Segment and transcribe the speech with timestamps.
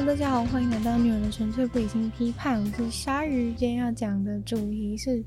[0.00, 3.52] 大家好，欢迎来到女儿的纯粹不理性批判，我是鲨鱼。
[3.52, 5.22] 今天要讲的主题是。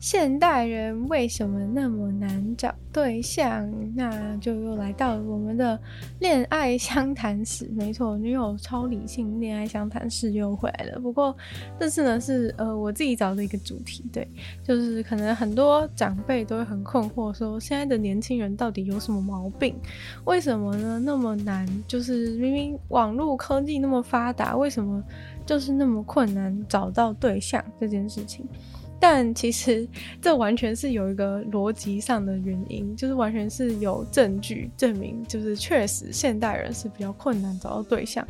[0.00, 3.70] 现代人为什么那么难找对象？
[3.94, 5.78] 那就又来到了我们的
[6.20, 7.68] 恋爱相谈室。
[7.74, 10.98] 没错，女友超理性恋爱相谈室又回来了。
[10.98, 11.36] 不过
[11.78, 14.26] 这次呢是呃我自己找的一个主题，对，
[14.64, 19.76] 就是可能很多长辈都会很困惑，说现在的年轻人到底有什么毛病？
[20.24, 21.68] 为什么呢那么难？
[21.86, 25.04] 就是明明网络科技那么发达，为什么
[25.44, 28.48] 就是那么困难找到对象这件事情？
[29.02, 29.88] 但其实
[30.20, 38.22] 这完全是有一个逻辑上的原因，就是完全是有证据证明，就是确实现代人是比较困难找到对象，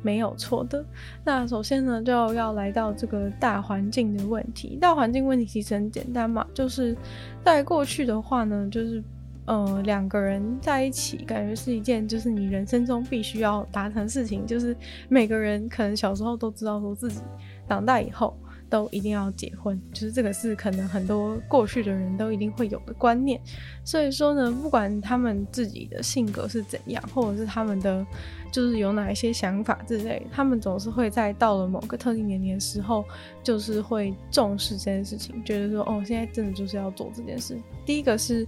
[0.00, 0.82] 没有错的。
[1.22, 4.78] 那首先呢，就要来到这个大环境的问题。
[4.80, 6.96] 大环境问题其实很简单嘛，就是
[7.44, 9.04] 在过去的话呢，就是
[9.44, 14.74] 呃两个人在一起，感觉是一件就是你人生中必须要达成的事情，就是
[15.10, 17.20] 每个人可能小时候都知道说自己
[17.68, 18.34] 长大以后。
[18.68, 23.40] 都一定要结婚，就是这个是可能很多过去的人都一定会有的观念。
[23.84, 28.04] 所以说呢，不管他们自己的性格是怎样，或者是他们的
[28.50, 33.04] 就是有哪一些想法之类，他们总是会在到了某个特定年龄时候，
[33.42, 37.56] 就是会重视这件事情，觉得说哦，现在真的就是要做这件事。
[37.84, 38.46] 第一个是。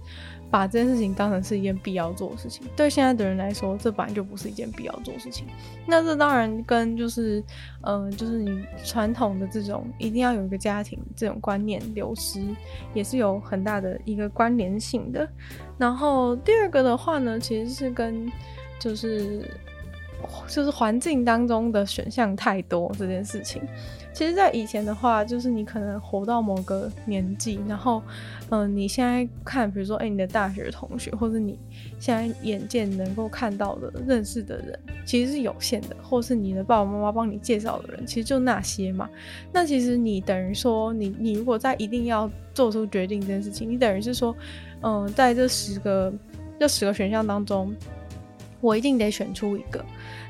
[0.49, 5.45] 把这件事情当成是一件必要做的事情，对现在的人来说，这本来就不是一件必要做的事情。
[5.85, 7.43] 那这当然跟就是，
[7.81, 12.41] 嗯，就是你传统的这种一定要有一个家庭这种观念流失，
[12.93, 15.27] 也是有很大的一个关联性的。
[15.77, 18.31] 然后第二个的话呢，其实是跟
[18.79, 19.49] 就是
[20.47, 23.61] 就是环境当中的选项太多这件事情。
[24.13, 28.01] 其实，在以前的话，就是你可能活到某个年纪，然后，
[28.49, 31.59] 嗯、你现在看，比如说，哎，你的大学同学，或者你
[31.99, 39.07] 现在眼见能够看到的、认识的人，其实是有限的，或是你的爸爸妈妈帮你介绍的人，其实就那些嘛。
[39.53, 44.35] 那其实你等于说，你你如果在一定要做出决定这件事情，你等于是说，
[44.81, 46.11] 嗯、在这十个
[46.59, 47.71] 这十个选项当中，
[48.61, 49.83] 我一定得选出一个。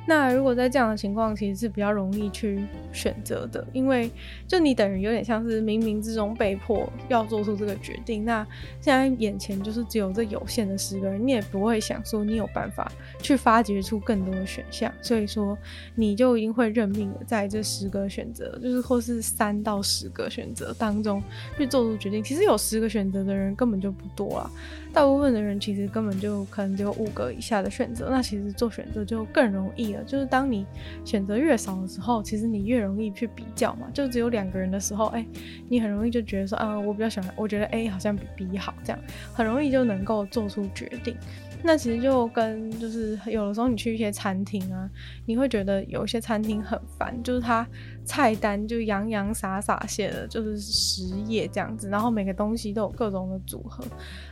[0.07, 4.09] 那如果在这样的情况，其实是比较容易去选择的，因为
[4.47, 8.23] 就你等于有点像是冥冥之中被迫要做出这个决定。
[8.23, 8.47] 那
[8.79, 12.89] 现在眼前就是只有这有限的十个人，你也不会想说你有办法
[13.21, 15.57] 去发掘出更多的选项，所以说
[15.93, 21.21] 你就一定会认命的在这十个选择，就是或是三到十个选择当中
[21.57, 22.23] 去做出决定。
[22.23, 24.49] 其实有十个选择的人根本就不多啊，
[24.93, 29.96] 大部分的人其实根本就可能只有五个以下的选择，那其实做选择就更容易了。
[30.03, 30.65] 就是当你
[31.05, 33.87] 选择越少的时候，其实你越容易去比较嘛。
[33.93, 35.25] 就只有两个人的时候，哎、
[35.69, 38.99] 你很容易就觉得说，啊，我比较喜欢，我觉得 A 好像比 B 好，这样
[39.33, 41.15] 很容易就能够做出决定。
[41.63, 44.87] 那其实就跟就是有的时候你去一些餐厅啊，
[45.25, 47.67] 你会觉得有一些餐厅很烦，就是它
[48.05, 53.83] 菜单就洋洋洒洒写的，就是十页这样子，然后每个东西都有各种的组合，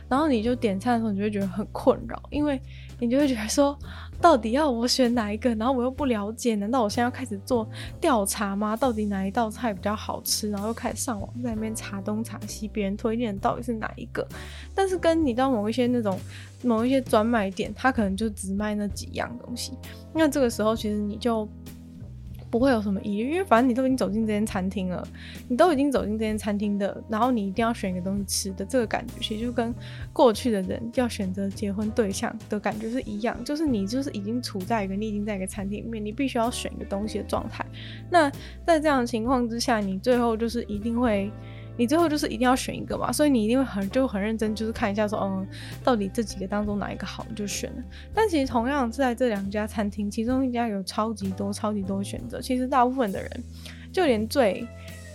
[0.08, 2.60] 然后你就点餐的时候，你就会觉得很困扰，因为
[2.98, 3.78] 你就会觉得说，
[4.20, 5.54] 到底要我选哪一个？
[5.56, 7.68] 然后我又不了解，难道我现在要开始做
[8.00, 8.76] 调查吗？
[8.76, 10.50] 到底哪一道菜比较好吃？
[10.50, 14.26] 然后又开始上网在那边查东查西，别人推荐到底是哪一个？
[14.74, 16.18] 但是跟你到某一些那种。
[16.62, 19.72] 某一些专卖店，他可能就只卖那几样东西。
[20.12, 21.46] 那这个时候，其实你就
[22.58, 25.06] 不会有什么疑虑，因为反正你都已经走进这间餐厅了，
[25.46, 29.74] 你都已经走进这间餐厅的，然后你一定要选一个东西吃的，这个感觉其实就跟
[30.10, 37.62] 过去的人要选择结婚对象的感觉是一样，就是你就是已经处在一个你已经在一个餐厅里面，你必须要选一个东西的状态。
[38.10, 38.30] 那
[38.66, 41.30] 在这样的情况之下，你最后就是一定会。
[41.76, 45.46] 你最后就是一定要选一个嘛，所以你一定会很就很认真，就是看一下说，嗯，
[45.84, 47.82] 到底这几个当中哪一个好，你就选了。
[48.14, 52.40] 但其实同样是在这两家餐厅，其中一家有超级多、超级多选择。
[52.40, 53.30] 其实大部分的人，
[53.92, 54.66] 就连最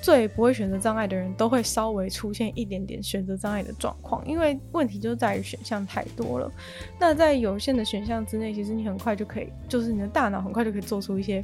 [0.02, 6.52] 最不会选择障碍的人都会稍微出现一点点选择障碍的状况，因为问题就在于选项太多了。
[7.00, 11.44] 那在有限的选项之内，其实你很快就可以，就是你的大脑很快就可以做出一些。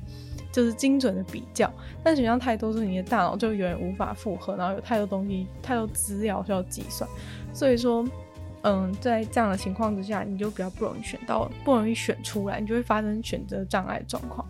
[0.50, 1.72] 就是精准的比较，
[2.02, 7.08] 但选项太多，是你的大脑就有点无法负荷，然后有太多东西、太多资料需要计算，
[7.54, 8.04] 所以说，
[8.64, 14.44] 嗯，在这样的情况之下，你就比较不容易选到，不容易选出来，你就会发生选择障碍状况。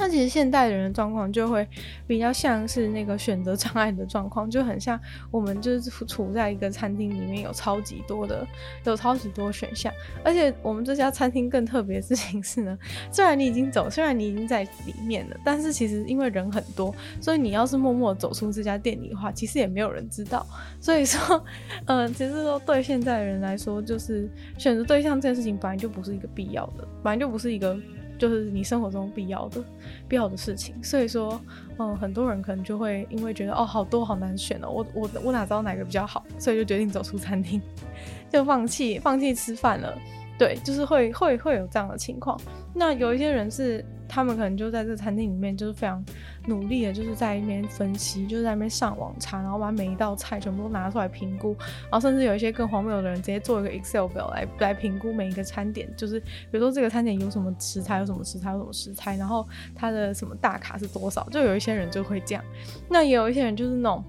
[0.00, 1.68] 那其实现代人的状况就会
[2.06, 4.98] 比较像是那个选择障碍的状况，就很像
[5.30, 8.46] 我们就是处在一个餐厅里面，有超级多的，
[8.84, 9.92] 有超级多选项。
[10.24, 12.78] 而且我们这家餐厅更特别的事情是呢，
[13.12, 20.46] 虽然你已经走，虽然你已经在里面了，但是其实因为人很多，所以你要是默默走出这家店里的话，其实也没有人知道。
[20.80, 21.44] 所以说，
[21.84, 27.78] 嗯、其实说对现在的人来说，就是选择对象这件事情本来就不是一个必要的，本来就不是一个。
[28.20, 29.64] 就是你生活中必要的
[30.06, 30.74] 必要的事情。
[30.84, 31.40] 所以说，
[31.78, 37.60] 嗯，很多人可能就会因为觉得哦，好多好难选哦，我我我哪知道哪个比较好，所以就决定走出餐厅，
[38.30, 39.98] 就放弃放弃吃饭了。
[40.38, 42.40] 对，就是会会会有这样的情况。
[42.74, 46.04] 那有一些人是，他们可能就在这餐厅里面，就是非常
[46.46, 59.46] 努力的，就是在那边分析，就是在那边上网查，然后把每一道菜全部都拿出来评估，然后甚至有一些更荒谬的人，直接做一个 Excel 表来来评估每一个餐点，就是比如说这个餐点有什么食材，有什么食材，有什么食材，然后
[59.76, 62.44] 它的什么大卡是多少，就有一些人就会这样。
[62.88, 64.04] 那也有一些人就是那种。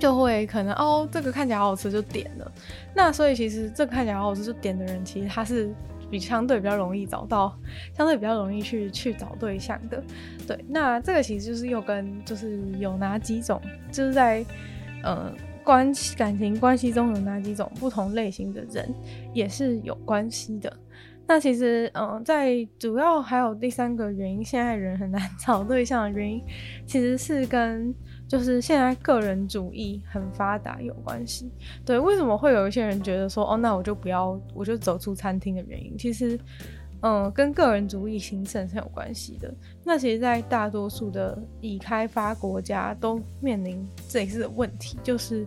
[0.00, 2.52] 就会可能哦，这个看起来好好吃就点了。
[2.94, 5.74] 那所以其实这个看起来好好吃就点的人，其实他是
[6.10, 7.58] 比相对比较容易找到，
[7.94, 10.02] 相对比较容易去去找对象的。
[10.46, 13.60] 对，那这个其实就是又跟就是有哪几种，
[13.90, 14.44] 就是在
[15.02, 15.32] 呃
[15.64, 18.92] 关系感情关系中有哪几种不同类型的人
[19.32, 20.74] 也是有关系的。
[21.26, 26.42] 那其实嗯、在主要还有第三个原因，现在人很难 找对象的原因，
[26.86, 27.94] 其实是跟。
[28.28, 31.50] 就是现在个人主义很发达有关系，
[31.84, 36.38] 对，为什么会有一些人觉得说，哦，那我就不要，我就走出餐厅的原因，其实，
[37.00, 39.52] 嗯，跟个人主义形成是有关系的。
[39.82, 45.46] 那其实，在大多数的已开发国家都面临这一次的问题，就是。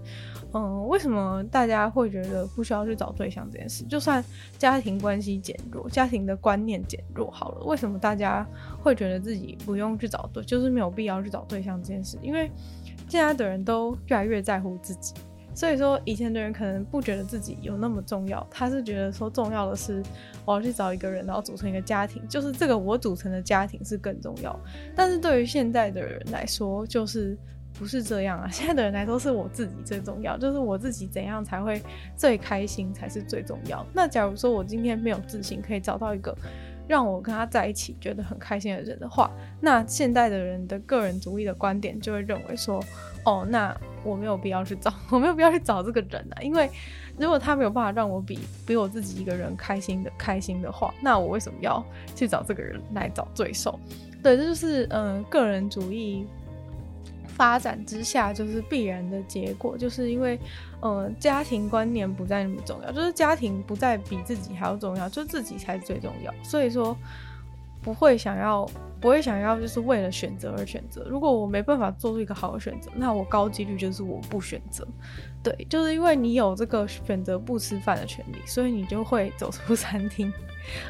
[0.53, 3.85] 嗯，为什么大家会觉得不需要去找对象这件事？
[3.85, 4.21] 就算
[4.57, 8.45] 家庭关系减弱，家庭的观念减弱好了，为什么大家
[8.81, 12.17] 会觉得自己不用去找对，就是没有必要去找对象这件事？
[12.21, 12.51] 因为
[13.07, 15.13] 现在的人都越来越在乎自己，
[15.55, 20.03] 所以说以前的人可能不觉得自己有那么重要，他是觉得说重要的是
[20.43, 24.59] 我要去找一个人，然后组成一个家庭，就是这个我组成的家庭是更重要。
[24.97, 27.37] 但是对于现在的人来说，就是。
[27.81, 28.47] 不是这样啊！
[28.47, 31.81] 现在的人来说，是我自己最重要，就是我自己怎样才会
[32.15, 33.83] 最开心才是最重要。
[33.91, 36.37] 那假如说我今天没有自信，可以找到一个
[36.87, 42.79] 让我跟他在一起觉得很开心的人的话，那现代的人的个人主义的观点就会认为说，
[43.25, 46.69] 哦，那我没有必要去找， 我没有必要去找这个人啊，因为
[47.17, 51.83] 如果他没有办法让我比比我自己一个人开心的开心的话，那我为什么要
[52.15, 53.79] 去找这个人来找罪受？
[54.21, 56.27] 对，这就是嗯、个人主义。
[57.35, 60.39] 发展之下就是必然的结果，就是因为，
[60.81, 66.33] 呃，家庭观念不再那么重要，就是家庭不再比自己还要重要，就自己才最重要。
[66.43, 66.95] 所以说，
[67.81, 68.69] 不会想要，
[68.99, 71.03] 不会想要，就是为了选择而选择。
[71.09, 74.87] 如果我没办法做出一个好的选择，那我高几率就是我不选择。
[75.41, 80.31] 对，就是因为你有这个选择不吃饭的权利，所以你就会走出餐厅，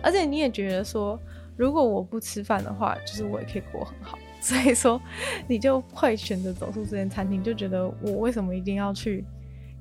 [0.04, 1.18] 而且你也觉得说，
[1.56, 4.18] 如果我不吃饭的话，就是我也可以过很好。
[4.44, 5.00] 所以说，
[5.48, 9.24] 你就会选择走出这间餐厅，就觉得我为什么一定要去？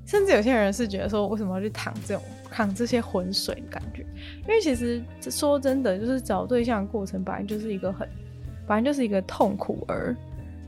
[0.04, 4.04] 甚至有些人是觉得说，为什么要去淌这种淌这些浑水的感觉？
[4.42, 8.06] 因为其实说真的，就是找对象的过程本来就是一个很，
[8.66, 10.14] 本来就是一个痛苦而。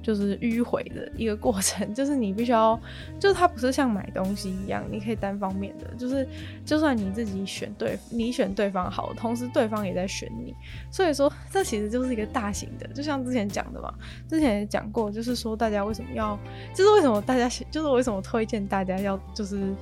[0.03, 2.79] 就是迂回的一个过程， 就是你必须要，
[3.21, 6.27] 就是它不是像买东西一样，你可以单方面的，就是
[6.65, 10.55] 就算你自己选对，你选对方好，同时对方也在选你，
[10.91, 13.95] 所以说这其实就是一个大型的，就像之前讲的嘛，
[14.29, 16.39] 之前也讲过，就是说大家为什么要，
[16.75, 19.73] 就是为什么大家，就是为什么推荐大家要，就是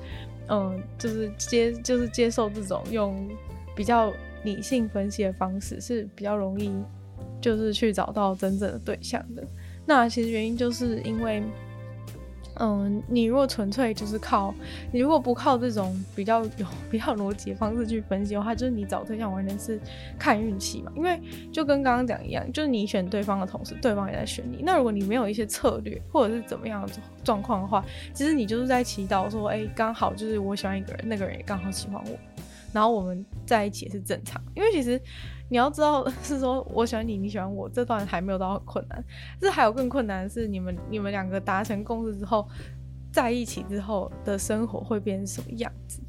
[0.49, 3.27] 嗯，就是接，就是接受这种用
[3.75, 4.13] 比较
[4.43, 6.71] 理性分析的方式是比较容易，
[7.39, 9.43] 就是去找到真正的对象的。
[9.85, 11.43] 那其实原因就是因为，
[12.59, 14.53] 嗯，你如果纯粹就是靠，
[14.91, 19.79] 你如果不靠这种比较有 比较逻辑的方式去分析的话，就是你找对象完全是
[20.19, 20.91] 看运气嘛。
[20.95, 21.19] 因为
[21.51, 24.61] 就跟刚刚讲一样，就是你选对方的同时，对方也在选你。
[24.63, 27.83] 那如果你没有一些策略或者是怎么样的状况的话，
[28.13, 32.17] 其实你就是在祈祷说，哎，刚好就是我喜欢一个人，那个人也刚好喜欢我，
[32.71, 34.41] 然后我们在一起也是正常。
[34.55, 35.01] 因为其实。
[35.51, 39.03] 你要知道， 是说我喜欢你，你喜欢我，这段还没有到困难。
[39.37, 42.47] 这还有更困难的是，你们你们两个达成共识之后，
[43.11, 45.99] 在一起之后的生活会变成什么样子？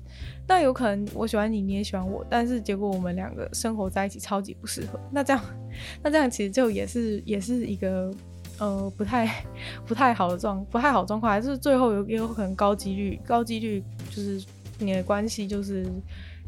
[0.46, 5.00] 那有可能我喜欢你，你也喜欢我，但是结果我们两个生活在一起超级不适合。
[5.10, 5.44] 那这样，
[6.04, 8.14] 那这样其实就也是也是一个
[8.60, 9.44] 呃不太
[9.84, 14.40] 不太好的状不太好状况，还是最后有也有可能高几率高几率就是
[14.78, 15.84] 你的关系就是。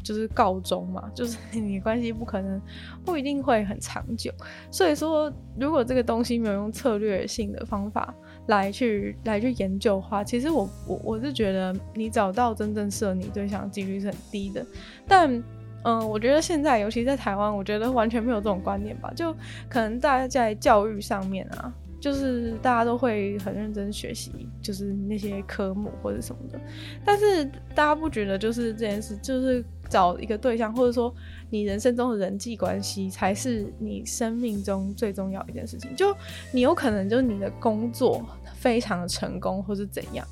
[0.05, 2.61] 就是告终嘛，就是 你关系不可能
[3.03, 4.31] 不一定会很长久，
[4.69, 8.13] 所以说如果这个东西没有用策略性的方法
[8.45, 14.63] 来去来去研究的话，其实我我我是觉得你找到真正适合你对象几率是很低的。
[15.07, 15.43] 但
[15.83, 19.33] 嗯、我觉得现在尤其在台湾，我觉得完全没有这种观念吧，就
[19.67, 21.73] 可能大家在教育上面啊。
[21.97, 26.59] 就是大家都会很认真学习，就是那些科目或者什么的，
[27.03, 27.43] 但是
[27.73, 31.13] 大家不觉得就是这件事，就是找一个对象，或者说
[31.49, 35.95] 你人生中的人际关系，才是你生命中最重要一件事情。
[35.95, 36.15] 就
[36.51, 38.25] 你有可能就是你的工作
[38.55, 40.25] 非常的成功，或是怎样。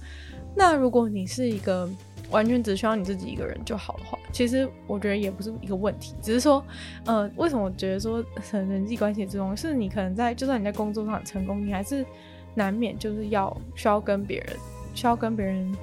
[0.55, 1.89] 那如果你是一个
[2.29, 6.13] 完全只需要你自己一个人就好的话，其实我觉得也不是一个问题。
[6.21, 6.63] 只是说，
[7.05, 12.05] 呃，为什么我觉得说人际关系之中是你可能在就算你在工作上成功，你还是
[12.53, 14.55] 难免就是要需要跟别人，
[14.93, 15.75] 需要跟别人。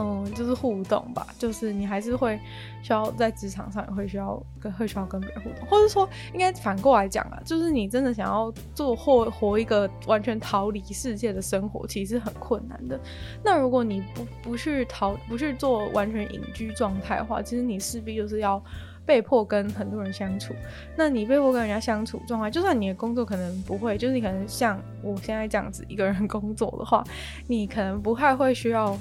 [0.00, 2.38] 嗯，就是互动吧，就是你还是会
[2.84, 13.00] 需要在职场上也会需要跟会需要跟别人互动，或者说应该反过来讲啊，就是你真的想要做或活一个完全逃离世界的生活，其实很困难的。
[13.42, 18.62] 那如果你不不去逃，不去做完全隐居状态的话，其实你势必就是要
[19.04, 20.54] 被迫跟很多人相处。
[20.96, 27.02] 那你被迫跟人家相处状态，就算你的工作可能不会，就是你可能像我现在这样子一个人工作的话，
[27.48, 28.96] 你可能不太会需要。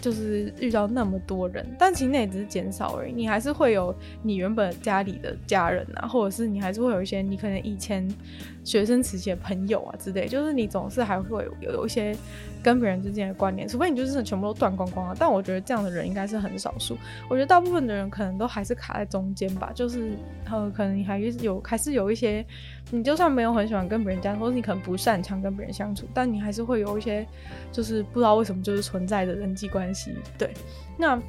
[0.00, 3.12] 就是遇到那么多人，但其实那也只是减少而已。
[3.12, 8.06] 你还是会有你原本家里的家人啊，或者是你还是会有一些你可能以前
[8.68, 10.28] 学生时期的朋友啊之类。
[10.28, 12.14] 就是你总是还会有有一些
[12.62, 15.16] 跟别人之间的关联，除非你就是全部都断光光了。
[15.18, 16.96] 但我觉得这样的人应该是很少数。
[17.28, 19.72] 我觉得大部分的人可能都还是卡在中间吧。
[19.74, 20.10] 就是
[20.50, 22.44] 呃，可能你还有还是有一些。
[22.90, 27.26] 你就算没有很喜欢跟别人交，或者你可能不擅长跟别人相处，但你还是会有一些，
[27.70, 30.12] 就是不知道为什么就是存在的人际关系。
[30.38, 30.54] 对，
[30.96, 31.20] 那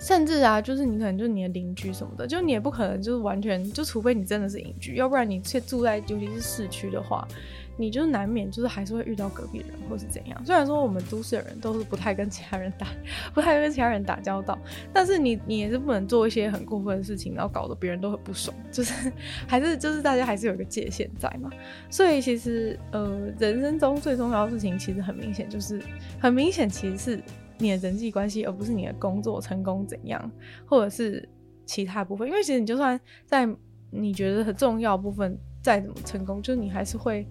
[0.00, 7.28] 甚至啊，就是你可能就是你的邻居什么的，就你也不可能就是完全，就除非你真的是隐居，要不然你却住在尤其是市区的话。
[7.76, 10.44] 你就难免就是还是会遇到隔壁人或是怎样。
[10.44, 12.86] 虽然说我们都市的人都是不太跟其他人打，
[13.32, 14.58] 不太跟其他人打交道，
[14.92, 18.54] 但是你你也是不能做一些很过分的事情，然后搞得别人都很不爽。
[18.70, 19.10] 就是
[19.46, 21.48] 还是就是大家还是有一个界限在嘛。
[21.88, 25.80] 所以其实呃，人生中最重要的事情其实很明显，就是
[26.20, 27.22] 很明显其实是
[27.60, 30.30] 你的人际关系，而不是你的工作成功怎样，
[30.66, 31.28] 或者是
[31.64, 32.26] 其他部分。
[32.26, 33.48] 因为其实你就算在
[33.90, 37.26] 你觉得很重要部分再怎么成功，就是你还是会。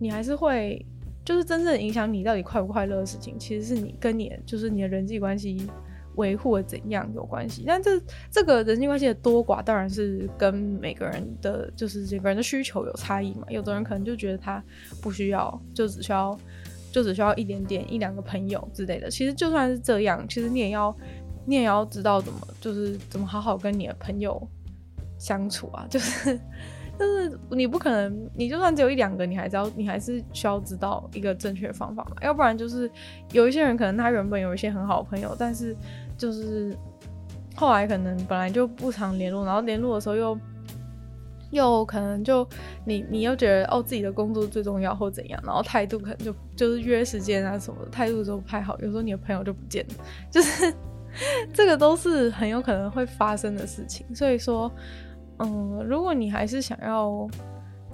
[0.00, 0.84] 你还是会，
[1.24, 5.64] 就是真正影响你到底快不快乐的事情，其实是你跟你的就是你的人际关系
[6.16, 7.62] 维护的怎样有关系。
[7.64, 13.46] 但这这个人际关系的多寡，当然是跟每个人的就是这个人的需求有差异嘛。
[13.48, 14.62] 有的人可能就觉得他
[15.00, 16.36] 不需要，就只需要
[16.94, 19.10] 就只需要一点点一两个朋友之类的。
[19.10, 20.96] 其实就算是这样，其实你也要
[21.44, 24.40] 你也要知道怎么就是怎么好好跟你的朋友
[25.18, 26.38] 相处啊，就是。
[26.96, 32.14] 但是你不可能，你就算只有一两个，你还是要，你还是需要知道一个正确的方法嘛。
[32.22, 32.88] 要不然就是
[33.32, 35.76] 有一些人可能他原本有一些很好的朋友，但是
[36.16, 36.72] 就是
[37.56, 40.38] 后来可能本来就不常联络，然后联络的时候又
[41.54, 42.46] 又可能就
[42.84, 49.94] 你你又觉得哦自己的工作最重要或怎样，然后态度可能就就是约时间啊什么的态度都不太好，有时候你的朋友就不见了，
[50.30, 50.74] 就是
[51.54, 54.70] 这个都是很有可能会发生的事情，所以说。
[55.38, 57.28] 嗯，如果你还是想要，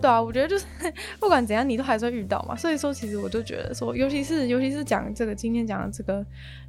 [0.00, 0.64] 对啊，我觉得就是
[1.20, 2.56] 不管怎样，你都还是会遇到嘛。
[2.56, 6.24] 所以说，其实我就觉得说，尤其是尤其是讲这个今天讲的这个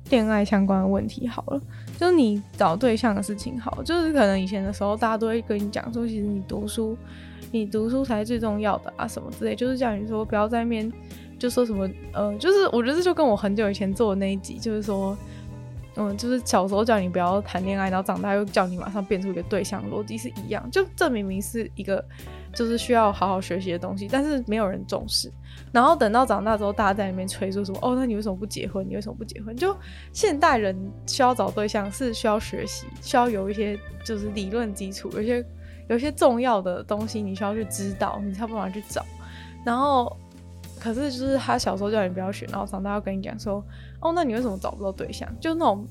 [0.09, 1.61] 恋爱相关的问题，好了，
[1.97, 6.97] 就是你找对象的事情，好，就是可能以前的时候，大家都会跟你讲说，其实你读书，
[7.51, 10.91] 你读书才是最重要的啊，什么之类，就是叫你说不要在面
[11.39, 15.17] 就说什么，呃，就是我觉得这就跟我很久以前做的那一集，就是说。
[15.97, 20.65] 嗯，就是小时候叫你不要谈恋爱，然后长大又叫你马上变出一个对象，逻辑是一样。
[20.71, 22.01] 就这明明是一个，
[22.53, 25.31] 就是需要好好学习的东西，但是没有人重视。
[25.71, 27.79] 然后等到长大之后，大家在里面吹说什么？
[27.81, 28.87] 哦，那你为什么不结婚？
[28.87, 29.55] 你为什么不结婚？
[29.55, 29.75] 就
[30.13, 30.75] 现代人
[31.07, 35.45] 需要找对象是需要学习，需要有一些就是理论基础，有些
[35.89, 39.05] 有些重要的东西你需要去知道，你才有办法去找。
[39.65, 40.15] 然后。
[40.83, 43.63] 可是，就是他小时候叫你不要学，然后长大要跟你讲说，
[43.99, 45.31] 哦，那你为什么找不到对象？
[45.39, 45.87] 就那种。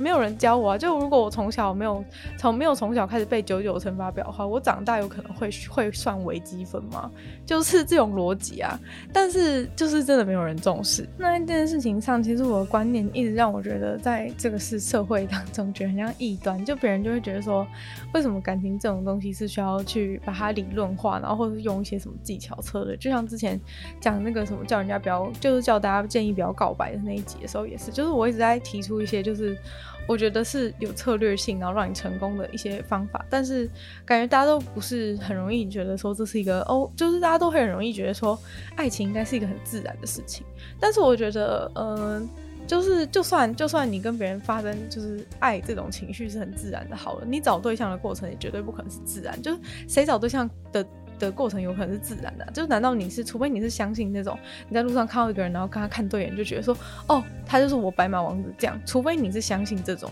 [0.00, 0.78] 没有人教我啊！
[0.78, 2.02] 就如果我从小没有
[2.38, 7.10] 从没有从小开始背九九乘法表的话，我长大有可能会会算微积分吗？
[7.44, 8.80] 就是这种逻辑啊！
[9.12, 11.06] 但是就是真的没有人重视。
[11.18, 16.64] 那一件事情上，其实我的观念一直让我觉得，在这个是社会当中，觉得很像异端。
[16.64, 17.66] 就别人就会觉得说，
[18.14, 22.96] 为什么感情这种东西是需要去把它理论化，然后或者是用一些什么技巧策略？
[22.96, 23.60] 就像之前
[24.00, 29.56] 讲那个什么叫人家不要，就是叫大家建议不要告白的那一集的时候，也是，就是我一直在提出一些就是。
[30.06, 33.68] 我觉得是有策略性，然后让你成功的一些方法，但是
[34.04, 38.38] 感觉大家都不是很容易觉得说这是一个哦，就是大家都很容易觉得说
[38.76, 40.44] 爱情应该是一个很自然的事情。
[40.78, 42.28] 但是我觉得，嗯、
[42.66, 50.84] 就是就算就算你跟别人发生就是爱这种情绪是很自然的，好了，你找对象的过程也绝对不可能是自然，就是谁找对象的。
[51.20, 54.36] 的过程有可能是自然的，就是难道你是，除非你是相信那种
[54.68, 60.10] 你在路上看到一个人，然后跟他看对眼就觉得说，哦，他就是我白马王子这样，除非你是相信这种，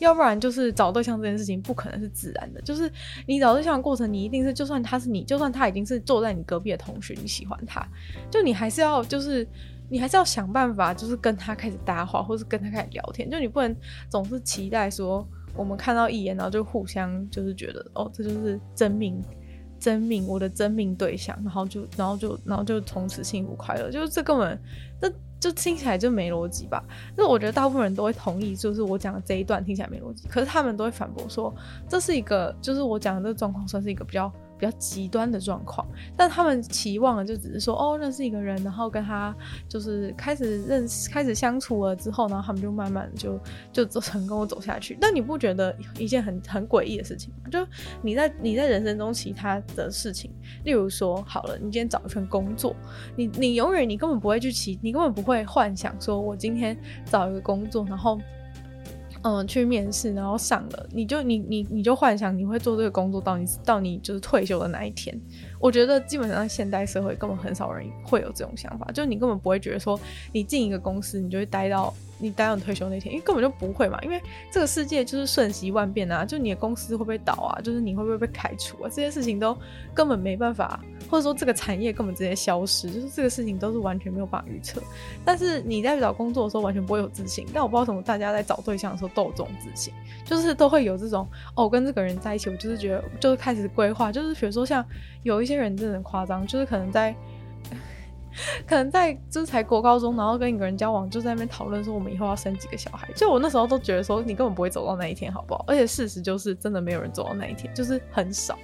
[0.00, 2.90] 要不然就是找对象这件事情不可能是自然的，就是
[3.26, 7.86] 你找对象的过程，你一定是就算他是你，就算他已经是坐在你隔壁的同学，你喜欢他，
[8.30, 9.46] 就你还是要就是
[9.88, 13.74] 你还是要想办法，就是跟他开始搭话，或是跟他开始聊天，就你不能
[14.08, 19.22] 总是期待说我们看到一眼，然后就互相就是觉得哦，这就是真命。
[19.78, 24.58] 真命，我的真命对象，然后就，然后就，然后就从此幸福快乐，就是这根本，
[25.00, 26.82] 这就听起来就没逻辑吧？
[27.16, 31.54] 那我觉得大部分人都会同意，就是我讲的这一段听起来没逻辑，可是他们都会反驳说，
[31.88, 34.32] 这是一个，就是我讲的这个状况算是一个比较。
[34.58, 35.86] 比较极端的状况，
[36.16, 39.34] 但他们期望的就只是说，哦，认识一个人，然后跟他
[39.68, 43.38] 就是开始认识、开始相处了之后，然后他们就慢慢就
[43.72, 44.98] 就走成功走下去。
[45.00, 47.48] 但你不觉得一件很很诡异的事情吗？
[47.50, 47.66] 就
[48.02, 50.30] 你在你在人生中其他的事情，
[50.64, 52.74] 例如说，好了，你今天找一份工作，
[53.16, 58.18] 你你永远你根本不会去期，你根本不会幻想说，我今天找一个工作，然后。
[59.22, 65.20] 嗯，去面试，然后上了，你就你你你就幻想你会做这个工作到你到你就是退休的那一天。
[65.58, 69.98] 我觉得基本上现代社会根本很少人会有这种想法，就是你根本不会觉得说
[70.32, 71.94] 你进一个公司你就会待到。
[72.20, 79.56] 你待到你退休那天，因为根本就不会嘛，因为这个世界就是瞬息万变啊，就你的公司会不会倒啊，就是你会不会被开除啊，这些事情都
[79.94, 84.82] 根本没办法，或者说这个产业根本直接消失，就是这个事情都是完全没有办法预测。
[85.24, 89.94] 但是你在找工作的时候完全不会有自信，但我不知道为什么大家在找对象的时候都有这种自信，
[90.28, 94.84] 就是都会有这种哦，跟这个人在一起，我就是觉得就是开始规划，就是比如说像
[95.22, 97.14] 有一些人真的很夸张，就是可能在。
[98.68, 103.08] 可能在就是才国高中，然后跟一个人交往，就在那边讨论说我们以后要生几个小孩。
[103.16, 105.64] 就我那时候都觉得说你根本不会走到那一天，好不好？
[105.66, 108.56] 而且事实就是真的没有人走到那一天，就是很少，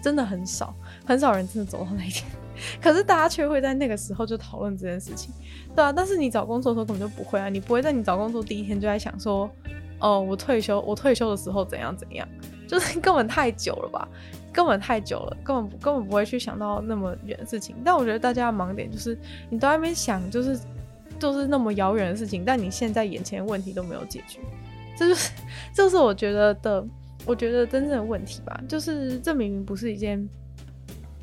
[0.00, 0.72] 真的很少，
[1.04, 2.30] 很少人真的走到那一天。
[2.80, 5.34] 可是大家却会在那个时候就讨论这件事情，
[5.74, 5.92] 对啊。
[5.92, 9.50] 但是你找工作的时候根本就不会啊，你不会在你找工作第一天就在想说，
[10.00, 12.26] 哦，我退休，我退休的时候怎样怎样，
[12.66, 14.08] 就是 根本太久了吧。
[14.50, 17.76] 根本太久了，根本根本不会去想到那么远的事情。
[17.84, 19.16] 但我觉得大家的盲点就是，
[19.50, 20.58] 你都还没想，就是
[21.18, 24.40] 就是那么遥远的事情，但你现在眼前问题都没有解决，
[24.96, 25.30] 这就是
[25.72, 26.84] 这就是我觉得的，
[27.24, 28.60] 我觉得真正的问题吧。
[28.66, 30.28] 就是这明明不是一件，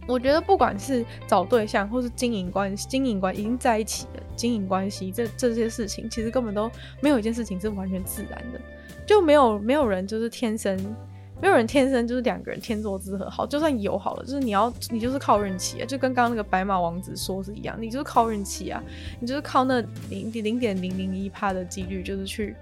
[0.08, 6.70] 我觉得不管是找对象，或是经营关系，经营关已经在一起的经营关系，这这些事情其实根本都
[7.02, 8.60] 没有一件事情是完全自然的，
[9.06, 10.96] 就没有没有人就是天生。
[11.42, 18.82] 没有人天生就是两个人天作之合，好，就算有好了，就是你要你就是靠运气啊，就跟刚刚那个白马王子说是一样，你就是靠运气啊，
[19.20, 22.56] 你就是靠那零零点零零一趴的几率，就是去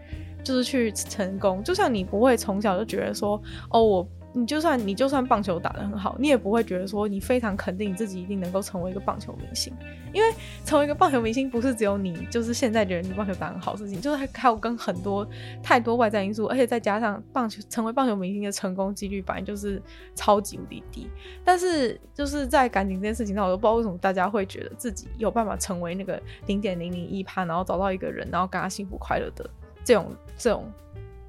[0.44, 4.08] 就是去成功，就像你不会从小就觉得说，哦我。
[4.36, 9.72] 你就算你就算棒球打得很好，你也不会觉得说你非常肯定自己一定能够成为一个棒球明星，
[10.12, 10.34] 因为
[10.66, 15.28] 成为一个棒球明星不是只有你，就是现在觉得你棒球打得很好事情，就是还还有跟很多
[15.62, 19.82] 太多外在因素，而且再加上棒球成为棒球明星的成功几率本来就是
[20.16, 21.08] 超级无敌低。
[21.44, 29.48] 但是就是在感情这件事情上，我都不知道为什么大家会觉得自己有办法成为那个零点零零一趴，然后找到一个人，然后跟他幸福快乐的
[29.84, 30.66] 这种这种。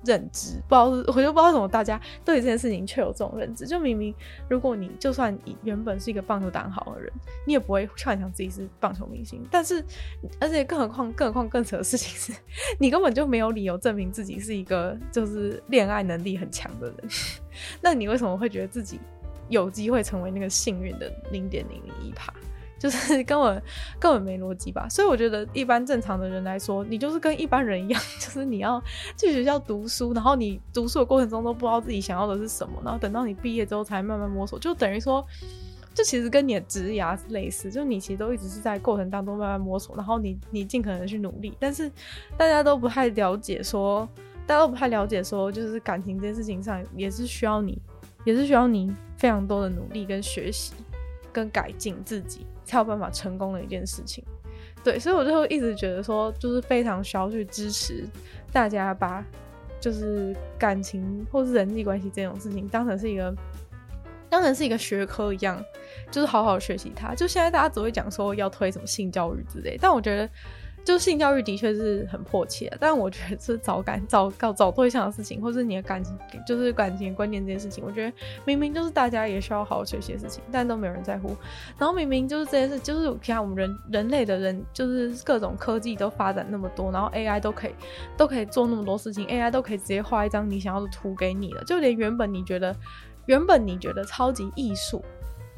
[0.04, 3.66] 认知不知道， 我就不知道为什么大家对这件事情却有这种认知。
[3.66, 4.14] 就明明，
[4.48, 7.12] 如果你就算原本是一个棒球打好的人，
[7.46, 9.42] 你也不会幻想自己是棒球明星。
[9.50, 9.84] 但是，
[10.40, 12.32] 而且更何况，更何况更扯的事情是，
[12.78, 16.96] 你根本就没有理由证明自己是一个就是恋爱能力很强的人。
[17.80, 19.00] 那你为什么会觉得自己
[19.48, 22.32] 有机会成为那个幸运的零点零零一趴？
[22.84, 23.62] 就是根本
[23.98, 28.78] 根本没逻辑吧，所以我觉得一般正常的人来说，你就是跟一般人一样， 就是你要
[29.16, 35.26] 去学校读书，然后你读书的过程中都不知道自己想要的是什么，然后等到你毕业之后才慢慢摸索，就等于说，
[35.94, 41.90] 就其实跟你的职涯类似，就你其实都一直是在过程当中慢慢摸索，然后你你尽可能去努力，但是
[42.36, 44.06] 大家都不太了解说，
[44.46, 47.80] 大家都不太了解说，就是感情这件事情上也是需要你，
[48.26, 50.74] 也是需要你非常多的努力跟学习
[51.32, 52.46] 跟改进自己。
[52.64, 54.24] 才有办法成功的一件事情，
[54.82, 58.04] 对，所以我就会一直觉得说，就是非常需要去支持
[58.52, 59.24] 大家把
[59.80, 63.34] 就是感情或是人际关系这种事情当成是一个
[64.28, 65.62] 当成是一个学科一样，
[66.10, 67.14] 就是好好学习它。
[67.14, 70.28] 就现在大家只会讲说要推什么性教育之类，但我觉得。
[70.84, 76.14] 就性教育的确是很迫切，但我觉得是找感找找找对象的事情，或是你的感情，
[76.46, 78.12] 就是感情观念这件事情，我觉得
[78.44, 81.34] 明明就是大家也需要好好学习的事情，但都没有人在乎。
[81.78, 87.74] 然后明明就是这件事，就是你看我们人人类的人，就是各种科技都发展那么多，然后 AI 都可以
[88.16, 92.76] 都可以做那么多事情，AI 都可以直接画一张你想要的图给你了，就连原本你觉得
[93.24, 95.02] 原本你觉得超级艺术，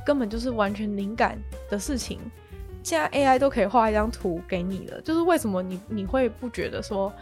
[0.05, 1.37] 根本就是完全灵感
[1.69, 2.21] 的事情。
[2.87, 7.13] 现在 AI 都可以画一张图给你了，就是为什么你你会不觉得说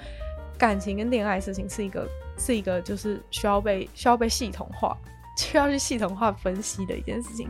[0.59, 4.94] 感情跟恋爱事情是一个是一个就是需要被需要被系统化。
[5.37, 7.48] 需要去系统化分析的一件事情，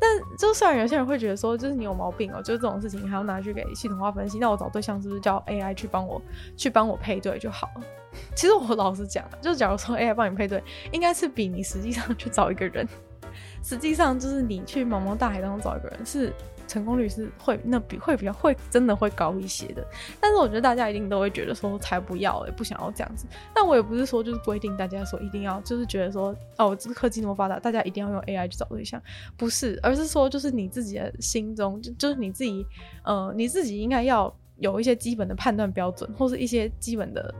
[0.00, 6.20] 但就虽然有些人会觉得说，就是你有毛病哦、就是这种事情还要拿去给系统化分析，那我找对象是不是叫 AI 去帮我
[6.56, 7.82] 去帮我配对就好了？
[8.34, 12.88] 其实我老实讲，就假如说 AI 帮你配对，应该是比你实际上去找一个人，
[13.62, 16.32] 实际上就是你去茫茫大海当中找一个人是。
[16.70, 19.84] 成功率是会那比会比较会真的会高一些的，
[20.20, 23.26] 但是我觉得大家一定都会觉得说才不要也不想要这样子。
[23.52, 29.02] 但我也不是说就是规定大家说一定要就是觉得说哦，这科技那么发达，大家一定要用 AI 去找对象，
[29.36, 32.64] 不是，而是说就是你自己的心中就就是你自己
[33.02, 37.34] 呃你自己应该要有一些基本的判断标准，或是一些基本的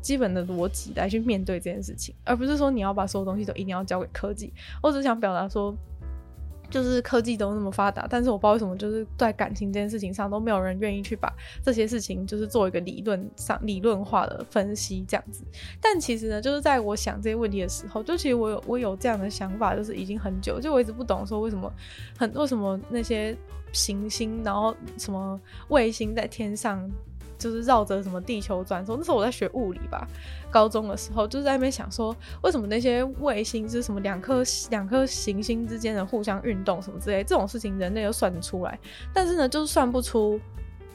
[0.00, 4.50] 基本的逻辑来去面对这件事情，而不是说你要把所有东西都一定要交给科技。
[4.82, 5.76] 我只想表达说。
[6.70, 11.30] 就是科技都那么发达，但是我不知道为什么，就是在感情这件事情上都没有人愿意去把
[11.62, 15.44] 这些事情，就是做一个理论上理论化的分析这样子。
[15.80, 21.70] 但其实呢，就是在我想这些问题的时候，就其实我有我有这样的想法，就是已经很久，就我一直不懂说为什么
[22.16, 23.36] 很为什么那些
[23.72, 26.90] 行星，然后什么卫星在天上。
[27.40, 30.06] 就是绕着什么地球转，说那时候我在学物理吧，
[30.50, 38.78] 高中的时候就是在那边想说，为什么那些卫星是什么两颗两颗行星之间的互相运动什么之类，这种事情人类又算得出来，
[39.14, 40.38] 但是呢，就是算不出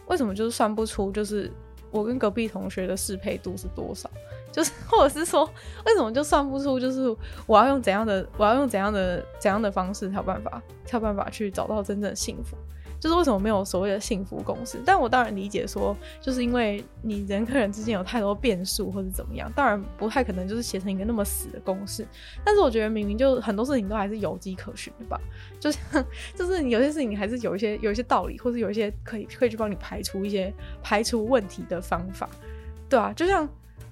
[0.05, 1.51] 为什么就是算不出，就是
[1.89, 4.07] 我跟隔壁同学的适配度是多少，
[4.51, 5.43] 就是 或者是说
[5.85, 7.13] 为什么就算不出，就是
[7.47, 12.55] 我要用怎样的我要用怎样的怎样的方式才有办法才有办法去找到真正的幸福。
[13.05, 14.81] 就是为什么没有所谓的幸福公式？
[14.83, 22.03] 但我当然理解说，就是因为你人跟人之间有太多变数或者怎么样，当然不太可能就是写成一个那么死的公式。
[22.43, 25.21] 但是我觉得明明就很多事情都还是有迹可循的吧，
[25.59, 32.27] 就像就是你有些事情还是有一些有一些道理，或者有一些可以可以去帮你排除一些排除问题的方法，
[32.89, 33.47] 对啊，就像。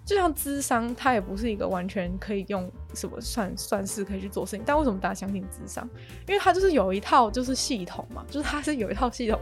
[0.05, 4.63] 就像智商，它也不是一个完全可以用什么算算式可以去做事情。
[4.65, 5.87] 但为什么大家相信智商？
[6.27, 9.39] 因为它就是有一套就是系统嘛，就是它是有一套系统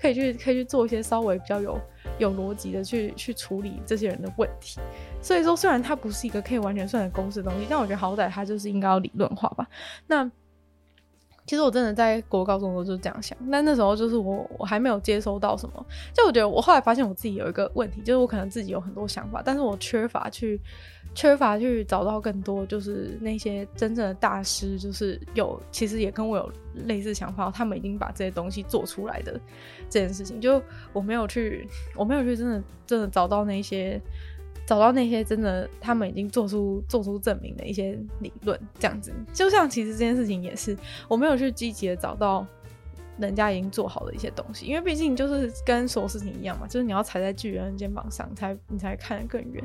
[0.00, 1.78] 可以去可以去做一些稍微比较有
[2.18, 4.80] 有逻辑的去去处理这些人的问题。
[5.20, 9.68] 所以说，虽然它不是一个可以完全算的公式的东西，但我觉得好歹它就是应该要理论化吧。
[10.06, 10.30] 那。
[11.48, 20.60] 其实我真的在国高中的时候就这样想，但那时候就是我我还没有接收到什么，就我觉得我后来发现我自己有一个问题，就是我可能自己有很多想法，但是我缺乏去
[21.14, 26.52] 缺乏去找到更多，就是那些真正的大师，就是有其实也跟我有
[26.84, 29.40] 类似想法，他们已经把这些东西做出来的
[29.88, 33.98] 这件事情，就我没有去我没有去真的真的找到那些。
[34.68, 40.76] 找到那些真的，他们已经做出做出证明的一些理论，这样子，就像其实这件事情也是，
[41.08, 42.46] 我没有去积极的找到。
[43.18, 49.62] 人家已经做好的一些东西，因为毕竟就是跟所有事情一样嘛，就是你要踩在巨人的肩膀上，才你才看得更远。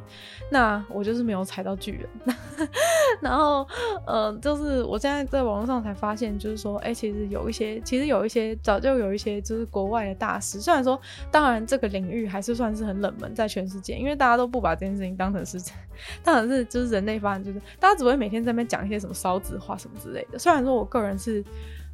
[0.50, 2.10] 那我就是没有踩到巨人，
[3.22, 3.68] 然后
[4.06, 11.00] 呃，就是我现在在网络上才发现，就是说，哎、其实有一些，其实有一些早就有一些就是国外的大师，虽然说，
[11.32, 15.60] 当然这个领域还是算是很冷门，在全世界，因为大家都不把这件事情当成是，
[16.24, 20.40] 当然是就是人类发展，就是大家只会每天在那边讲一些什么烧纸话什么之类的。
[20.40, 21.44] 虽然说我个人是。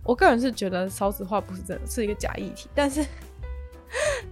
[0.10, 2.68] 我个人是觉得少子化不是真的，是一个假议题。
[2.74, 3.06] 但是，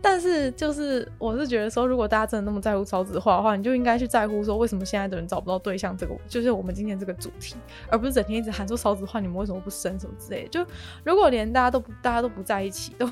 [0.02, 7.58] 但是就是我是觉得说，如果大家真的那么在乎少子化的话，你就应该去在乎说，为什么现在的人找不到对象这个，就是我们今天这个主题，
[7.92, 10.50] 而不是整天一直喊说少子化，你们为什么不生什么之类的。
[10.50, 10.66] 就
[11.04, 13.08] 如果连大家都不，大家都不在一起都。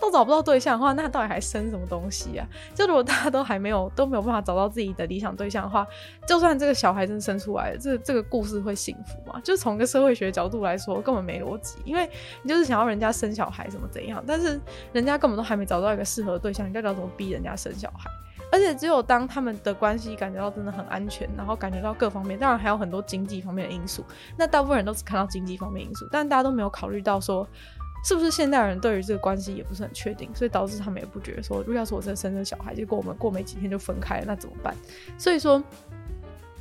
[0.00, 2.46] 都找不到对象的话，那到底还生什么东西啊？
[2.74, 5.86] 就如果大家都还没有都没有办法找到自己的理想对象的话，
[6.26, 9.40] 就算这个小孩真生出来了，这这个故事会幸福吗？
[9.44, 11.78] 就从个社会学角度来说，根本没逻辑。
[11.84, 12.08] 因为
[12.42, 14.60] 你就是想要人家生小孩怎么怎样，但是
[14.92, 18.10] 人家根本都还没找到一个适合的对象，你该怎么逼人家生小孩？
[18.50, 24.04] 而且只有当他们的关系感觉到真的很安全，然后感觉到各方面，当然还有很多经济方面的因素。
[24.36, 27.48] 那大部分人都只看到经济方面因素，但大家都没有考虑到说。
[28.04, 34.74] 是不是现代人对于这个关系也不是很确定，所以导致他们也不觉得说，如果要是我真的生小孩，结果我们过没几天就分开了，那怎么办？
[35.16, 35.62] 所以说，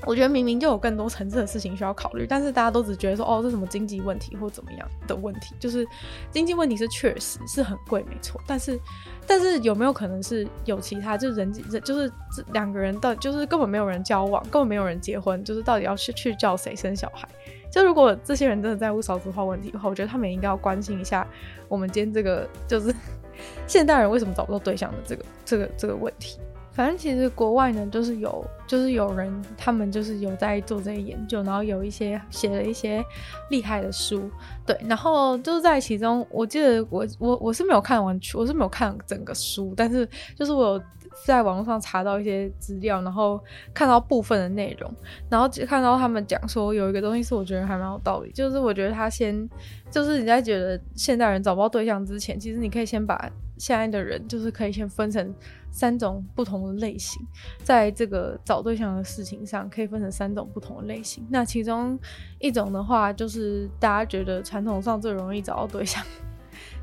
[0.05, 5.85] 我觉得明明就有更多层次的事情需要考虑，但是大家都只觉得说，哦，这什么经济问题或怎么样的问题，就是
[6.31, 8.79] 经济问题是确实是很贵，没错，但是
[9.27, 17.27] 但是有没有可能是有其他，就是人人就是这两个人到就是根本没有人交往，根本没有人结婚，就是到底要去去叫谁生小孩？
[17.71, 21.25] 就如果这些人真的在乎少子化问题的话，我觉得他们也应该要关心一下
[21.69, 22.93] 我们今天这个就是
[23.65, 26.37] 现代人为什么找不到对象的这个这个这个问题。
[26.73, 33.03] 反正其实国外呢，就是有就是有人他们就是有在做这些研究，然后有一些写了一些
[33.49, 34.29] 厉害的书，
[34.65, 40.83] 对，然后就是在其中，我记得我我我是没有看完，我是没有看整个书，但是就是我有
[41.25, 43.39] 在网络上查到一些资料，然后
[43.73, 44.91] 看到部分的内容，
[45.29, 49.49] 然后看到他们讲说有一个东西是我觉得还蛮有道理，就是我觉得他先
[49.89, 55.33] 就是你在觉得现代人找不到对象之前，其实你可以先把现在的人就是可以先分成
[55.69, 57.21] 三种不同的类型，
[57.63, 61.23] 在这个找对象的事情上可以分成三种不同的类型。
[61.29, 61.99] 那其中
[62.39, 66.03] 一种的话，就是大家觉得传统上最容易找到对象。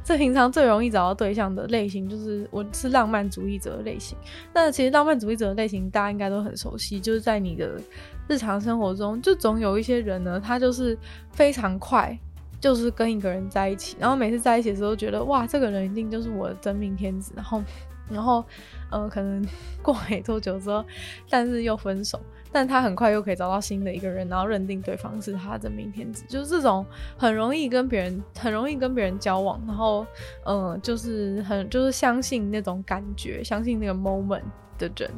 [0.09, 4.17] 这平常最容易找到对象的类型，就是我是浪漫主义者的类型。
[4.55, 7.79] 那其实浪漫主义者的类型，大家应该都很熟悉，就是在你的
[8.27, 10.97] 日常生活中，就总有一些人呢，他就是
[11.33, 12.19] 非常快，
[12.59, 17.63] 就是跟一个人在一起，然后每次在一起的时候，觉得哇，这个人一定就是我的真命天子，然后，
[18.09, 18.43] 然后，
[18.91, 19.47] 呃，可能
[19.83, 20.83] 过没多久之后，
[21.29, 22.19] 但是又分手。
[22.51, 26.85] 但他很快又可以找到新的一个人，然后认定对方是他的明天子，就是这种
[27.17, 30.07] 很容易跟别人很容易跟别人交往，然后
[30.45, 34.43] 嗯、就是很就是相信那种感觉，相信那个 moment
[34.79, 35.11] 的人，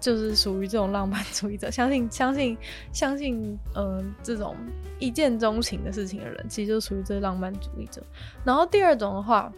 [0.00, 2.56] 就是属于这种浪漫主义者，相信相信
[2.92, 4.56] 相信嗯、这种
[4.98, 8.02] 一见钟情的事情的人，其实就属于这浪漫主义者。
[8.44, 9.52] 然后第二种的话，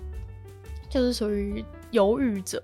[0.89, 2.63] 就是属于犹豫者。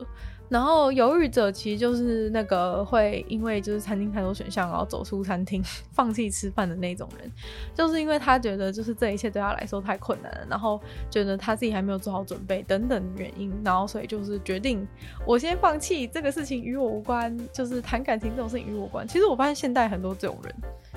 [0.50, 5.62] 然后犹豫者其实就是那个会因为就是餐厅太多选项，然后走出餐厅
[5.94, 7.30] 放弃吃饭的那种人，
[7.72, 14.84] 就是因为他觉得就是这一切对他来说太困难了，然后觉得他自己还没有做好准备等等原因，然后所以就是决定
[15.24, 19.06] 我先放弃这个事情与我无关，就是谈感情这种事情与我无关。
[19.06, 20.54] 其实我发现现代很多这种人，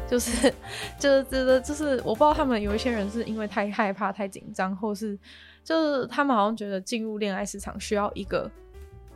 [0.08, 0.52] 就是
[0.98, 5.16] 就是觉得就是我不知道他们有一些人是因为太害怕、太紧张，或是
[5.64, 8.50] 就是他们好像觉得进入恋爱市场需要一个。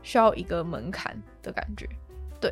[0.07, 1.85] 需要一个门槛的感觉，
[2.39, 2.49] 对，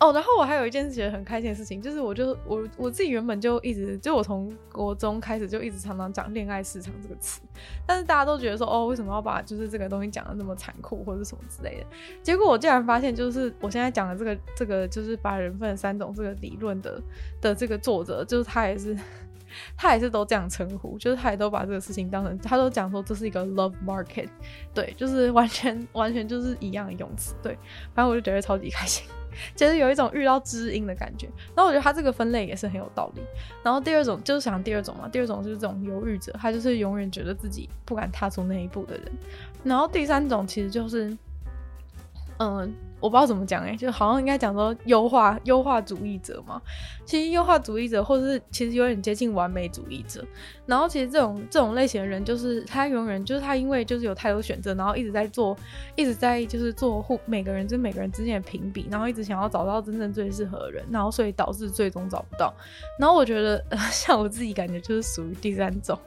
[0.00, 7.40] 哦，然后我还有一件事情很开心的事情，就是我就我我自己原本就一直就我从国中开始就一直常常讲恋爱市场这个词，
[7.86, 11.86] 但是大家都觉得说哦，为什么要把就是这个东西讲得那么残酷或者什么之类的？
[12.24, 17.00] 结果我竟然发现，就是我现在讲的这个这个就是把人分三种这个理论的
[17.40, 18.98] 的这个作者，就是他也是。
[19.76, 24.28] 他也是都这样称呼，就是他也都把这个事情当成，他都讲说这是一个 love market，
[24.74, 27.52] 对，就是完全 完全就是一样的用词，对，
[27.94, 29.06] 反正我就觉得超级开心，
[29.54, 31.28] 就是有一种遇到知音的感觉。
[31.54, 33.22] 然后我觉得他这个分类也是很有道理。
[33.62, 39.12] 然后第二种就是想第二种嘛，第二种就是这种犹豫者，他就是永远觉得自己不敢踏出那一步的人。
[39.64, 41.16] 然后第三种其实就是，
[42.38, 46.60] 嗯、我不知道怎么讲诶、就好像应该讲说优化优化主义者嘛。
[47.04, 50.22] 其实优化主义者，或者是其实有点接近完美主义者。
[50.66, 55.56] 然后其实这种这种类型的人，就是他永远就是他因为就是有太多选择，然后一直在做，
[55.96, 62.52] 一直在就是做互每个人跟每个人之间的评比，然后一直想要找到真正最适合的人，然后所以导致最终找不到。
[62.98, 65.98] 然后我觉得， 像我自己感觉就是属于第三种，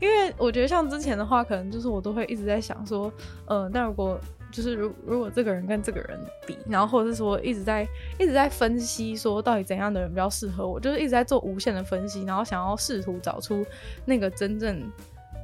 [0.00, 3.12] 因为我觉得像之前的话，可能就是我都会一直在想说，
[3.44, 4.18] 呃，那如果。
[4.52, 7.86] 就是如如果这个人跟这个人比，然后或者是说一直在
[8.18, 13.66] 一直在分析说到底怎样的人比较适合我，就是一直在做无限的分析，然后想要试图找出
[14.04, 14.82] 那个真正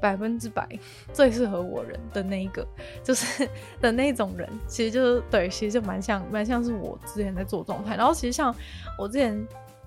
[0.01, 0.67] 百分之百
[1.13, 2.67] 最适合我人的那一个，
[3.05, 3.49] 就是
[3.81, 7.97] 的那种人，其实就是对，其实就蛮像蛮像是我之前在做状态。
[7.97, 8.55] 然后其实像
[8.99, 9.47] 我之前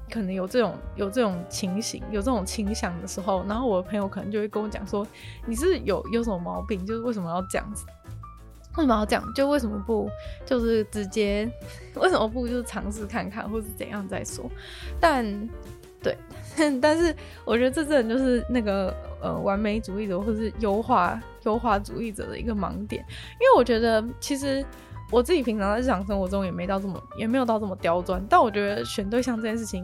[0.09, 5.05] 可能有这种有这种情形，有这种倾向的时候，然后我的朋友可能就会跟我讲说，
[5.45, 7.85] 你是有有什么毛病，就是为什么要这样子？
[8.77, 9.33] 为什么要这样？
[9.33, 10.09] 就为什么不
[10.45, 11.49] 就是直接？
[11.95, 14.49] 为什么不就是尝试看看，或是怎样再说？
[14.99, 15.25] 但
[16.03, 16.17] 对，
[16.81, 23.03] 但是我觉得这真的就是那个呃完美主义者，或是优化优化主义者的一个盲点。
[23.33, 24.63] 因为我觉得其实
[25.11, 29.83] 我自己平常在日常生活中也没到这么也没有到这么刁钻，但我觉得选对象这件事情。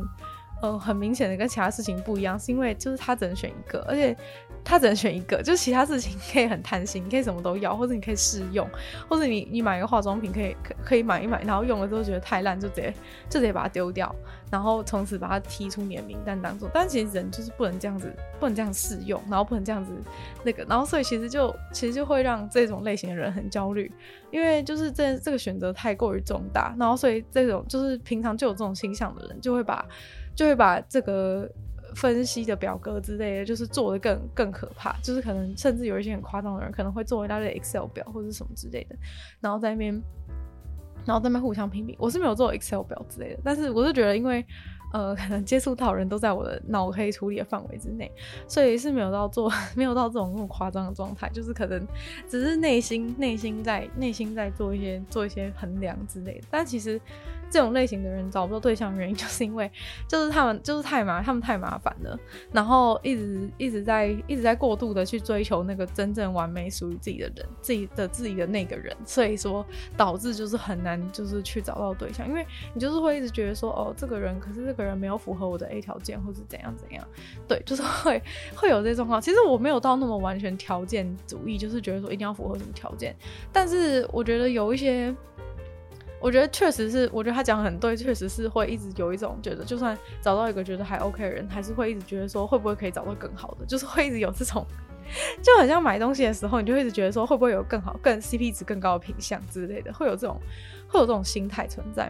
[0.61, 4.15] 呃，很明显的跟其他事情不一样，是因为就是他只能选一个，而且
[4.63, 8.67] 他只能选一个，就是其他事情可以很贪心，你可以什么都要，或者你可以试用，
[9.09, 12.93] 或者你你买一个化妆品可以可可以买一买，然后用了之后觉得太烂，就直接
[13.27, 14.15] 就直接把它丢掉，
[14.51, 16.69] 然后从此把它踢出你的名单当中。
[16.71, 19.91] 但其实人就是不能这样子，不能这样试用，然后不能这样子
[20.43, 23.91] 那个，然后所以其实就其实就会让这种类型的人很焦虑，
[24.29, 29.83] 因为就是这这个选择太过于重大，然后所以这种就是平常就有这种倾向的人就会把。
[30.35, 31.49] 就会把这个
[31.95, 38.95] 分析的表格之类的，就是做的更更可怕，就是可能甚至有一些很夸张的人，可能会做一大堆 Excel 表或者什么之类的，
[39.41, 39.93] 然后在那边，
[41.05, 41.95] 然后在那边互相评比。
[41.99, 44.45] 我是没有做 Excel 表之类的，但是我是觉得，因为
[44.93, 48.09] 呃，可能接触到人都在我的脑可以处理的范围之内，
[48.47, 51.85] 所以是没有到做 没有到这种那么夸张的状态，就是可能
[52.27, 56.99] 只是内心内心在内心在做一些做一些衡量之类的，但其实。
[57.51, 59.69] 这种类型的人找不到对象的原因， 就是因为
[60.07, 62.17] 就是他们就是太麻，他们太麻烦了，
[62.51, 69.65] 然后一直一直在一直在过度的去追求那个真正完美属于自己的人，自己的自己的那个人，所以说
[69.97, 77.05] 导致就是很难就是去找到对象，因为你就是会一直觉得说哦，这个人可是这个人没有符合我的 A 条件，或是怎样怎样，
[77.47, 78.21] 对，就是会
[78.55, 79.21] 会有这种状况。
[79.21, 83.15] 其实我没有到那么完全条件主义，就是觉得说一定要符合什么条件，
[83.51, 85.13] 但是我觉得有一些。
[86.21, 94.63] 我觉得确实是，我觉得他讲得很对，确实是会一直有一种觉得，就算找到一个觉得还 OK 的人，还是会一直觉得说，会不会可以找到更好的，就是会一直有这种，
[95.41, 100.39] 就很像买东西的时候，你就一直觉得说，会不会有更好、更 CP 值更高的品相之类的，会有这种，
[100.87, 102.07] 会有这种心态存在。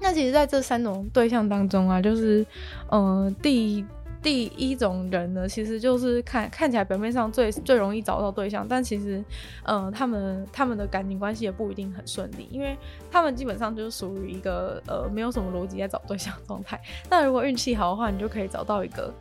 [0.00, 2.44] 那其实，在这三种对象当中啊，就是，
[2.88, 3.84] 呃，第。
[4.22, 9.22] 第一种人呢，其实就是看看起来表面上最最容易找到对象，但其实，
[9.64, 12.78] 呃，他们他们的感情关系也不一定很顺利，因为
[13.10, 16.80] 他们基本上就是属于一个呃没有什么逻辑在找对象状态。
[17.10, 19.12] 那如果运气好的话，你就可以找到一个，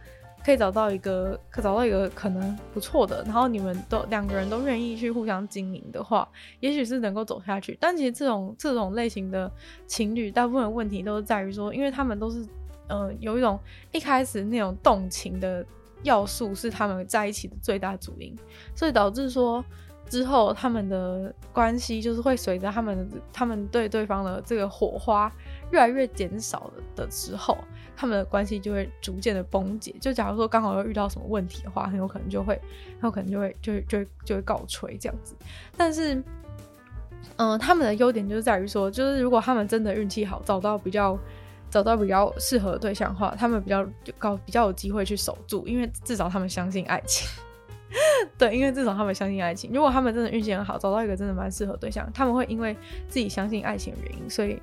[0.46, 7.76] 可以找到一个，可找到一个可能不错的，然后你们都两个人都愿意去互相经营的话，也许是能够走下去。
[7.82, 9.52] 但其实这种这种类型的
[9.88, 12.46] 情侣，大部分的问题都是在于说，因为他们都是。
[12.92, 13.58] 嗯、有一种
[13.94, 15.66] 一开始那种动情的
[16.04, 18.36] 要素是他们在一起的最大主因，
[18.76, 19.64] 所以导致说
[20.10, 25.32] 之后他们的关系就是会随着他们他们对对方的这个火花
[25.72, 27.58] 越来越减少的时候，
[27.96, 29.96] 他们的关系就会逐渐的崩解。
[30.02, 32.60] 就假如说刚好又遇到什么问题的话，很有可能就会
[33.00, 35.34] 很有可能就会就会就会就会告吹这样子。
[35.78, 36.22] 但是，
[37.38, 41.18] 嗯、他们的优点就是在于说，就是如果他们真的运气好，找到比较。
[41.72, 43.84] 找到比较适合对象的话，他们比较
[44.20, 47.28] 高，比较有机会去守住，因为至少他们相信爱情。
[48.38, 49.72] 对，因为至少他们相信爱情。
[49.74, 52.76] 如果他们真的运气很好，找到一个真的蛮适合对象，他们会因为
[53.08, 54.62] 自己相信爱情的原因，所以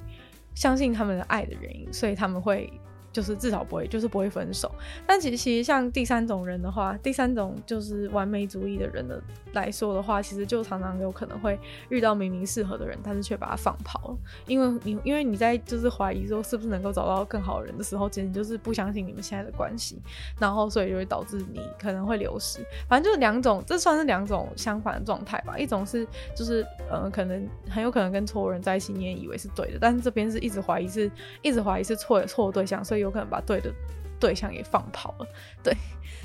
[0.54, 2.70] 相信他们的爱的原因，所以他们会。
[3.12, 4.70] 就是至少不会，就是不会分手。
[5.06, 9.20] 但其实，其实像第三种人的话，第三种就是完美主义的人的
[9.52, 14.16] 来说的话，其实就常常有可能会遇到明明适合的人，但是却把他放跑了。
[14.46, 20.00] 因为你，因为你在就是怀疑说是不是能够找到更好的人的时候，其实你就是不相信你们现在的关系，
[20.38, 22.60] 然后所以就会导致你可能会流失。
[22.88, 25.58] 反正就是两种，这算是两种相反的状态吧。
[25.58, 32.97] 一种是就是呃，可能很有可能跟错人在一起，你也以为是对的，但是这边是一直怀疑是，一直怀疑是错错的对象，所以。
[32.98, 33.72] 有可能把对的
[34.20, 35.26] 对象给放跑了，
[35.62, 35.74] 对。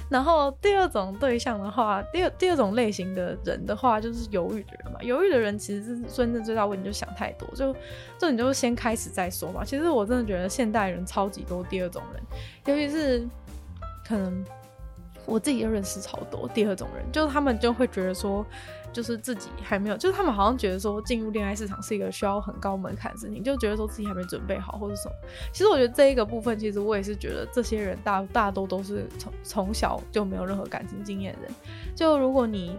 [0.10, 5.00] 然后第二种对象的话，第二第二种类型的人的话，就是犹豫的人嘛。
[5.02, 7.76] 犹豫的人其实是真正最大问题，就想太多，就
[8.20, 9.64] 就你就先开始再说嘛。
[9.64, 12.22] 其实我真的觉得现代人超级多第二种人，
[12.66, 13.28] 尤其是
[14.06, 14.46] 可能
[15.26, 18.46] 我自己就认识超多第二种人，就是他们就会觉得说。
[18.94, 25.16] 就是自己还没有，就是他们好像觉得说进入恋爱市场是一个需要很高门槛的事情，就觉得说自己还没准备好或者什么。
[25.52, 31.52] 其实我觉得这一个部分，其实我也是觉得这些人大大多都是从从小就没有任何感情经验的人。
[31.96, 32.78] 就如果你。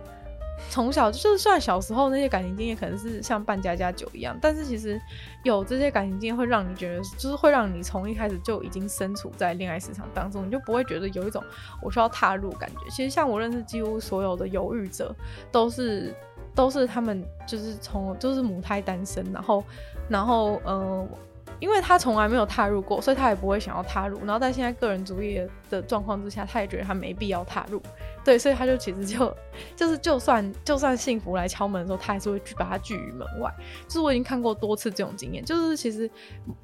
[0.70, 5.00] 从小就是算小时候那些感情经验可能是像扮家家酒一样，但是其实
[5.42, 11.42] 有这些感情经验会让你觉得，就是会让你从一开始就已经身处在恋爱市场当中，你就不会觉得有一种
[11.82, 12.90] 我需要踏入感觉。
[12.90, 15.14] 其实像我认识几乎所有的犹豫者，
[15.52, 16.14] 都是
[16.54, 19.64] 都是他们就是从就是母胎单身，然后
[20.08, 20.80] 然后嗯。
[20.80, 21.08] 呃
[21.60, 24.18] 因为他从来没有踏入过，所以他也不会想要踏入。
[24.18, 25.40] 然后在现在个人主义
[25.70, 27.80] 的状况之下，他也觉得他没必要踏入。
[28.24, 29.36] 对，所以他就其实就
[29.76, 33.52] 就是就算就算幸福来敲门的时候，他还是会去把他拒于门外。
[33.86, 36.10] 就是我已经看过多次这种经验，就是其实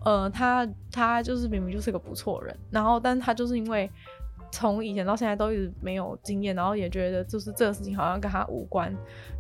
[0.05, 3.91] 呃，他他就是明明就是个不错人，然后但是他就是因为。
[4.53, 8.93] 从以前到现在都一直没有经验，然后也觉得就是这个事情好像跟他无关，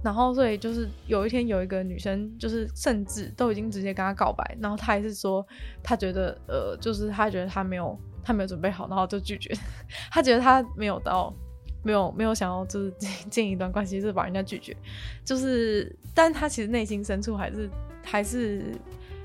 [0.04, 5.44] 然后所以就是有一天有一个女生就是甚至都已经直接跟他告白，然后他还是说
[5.82, 9.52] 他觉得呃就是他觉得他没有他没有准备好，然后就拒绝，
[10.12, 11.34] 他觉得他没有到
[11.82, 12.92] 没有没有想要就是
[13.30, 14.76] 进一段关系，就是把人家拒绝，
[15.24, 17.70] 就是但他其实内心深处还是
[18.02, 18.72] 还是